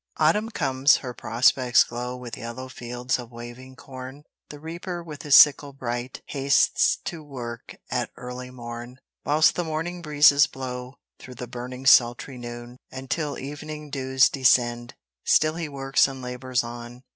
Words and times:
Autumn 0.17 0.49
comes, 0.49 0.95
her 1.05 1.13
prospects 1.13 1.83
glow 1.83 2.17
With 2.17 2.35
yellow 2.35 2.67
fields 2.69 3.19
of 3.19 3.31
waving 3.31 3.75
corn; 3.75 4.23
The 4.49 4.59
reaper 4.59 5.03
with 5.03 5.21
his 5.21 5.35
sickle 5.35 5.73
bright, 5.73 6.23
Hastes 6.25 6.97
to 7.05 7.21
work 7.21 7.75
at 7.91 8.09
early 8.17 8.49
morn. 8.49 8.97
Whilst 9.23 9.53
the 9.53 9.63
morning 9.63 10.01
breezes 10.01 10.47
blow, 10.47 10.95
Through 11.19 11.35
the 11.35 11.45
burning 11.45 11.85
sultry 11.85 12.39
noon, 12.39 12.77
And 12.89 13.11
till 13.11 13.37
evening 13.37 13.91
dews 13.91 14.27
descend, 14.27 14.95
Still 15.23 15.53
he 15.53 15.69
works 15.69 16.07
and 16.07 16.19
labours 16.19 16.63
on. 16.63 17.03